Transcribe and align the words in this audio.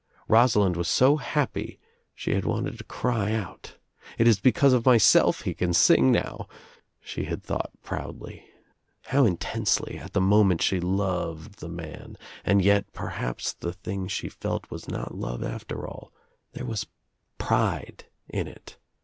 Rosalind 0.27 0.77
was 0.77 0.87
so 0.87 1.17
happy 1.17 1.79
she 2.15 2.33
had 2.33 2.43
wanted 2.43 2.79
to 2.79 2.83
cry 2.85 3.33
out. 3.33 3.77
"It 4.17 4.27
Is 4.27 4.39
because 4.39 4.73
of 4.73 4.83
myself 4.83 5.41
he 5.41 5.53
can 5.53 5.73
sing 5.73 6.11
now," 6.11 6.47
she 6.99 7.25
had 7.25 7.43
thought 7.43 7.69
proudly. 7.83 8.47
How 9.03 9.25
intensely, 9.25 9.99
at 9.99 10.13
the 10.13 10.19
moment 10.19 10.63
she 10.63 10.79
loved 10.79 11.59
the 11.59 11.69
man, 11.69 12.17
and 12.43 12.63
yet 12.65 12.91
perhaps 12.93 13.53
the 13.53 13.73
thing 13.73 14.07
she 14.07 14.27
felt 14.27 14.71
was 14.71 14.87
not 14.87 15.13
love 15.13 15.43
after 15.43 15.87
all. 15.87 16.11
There 16.53 16.65
was 16.65 16.87
pride 17.37 18.05
in 18.27 18.47
it. 18.47 18.77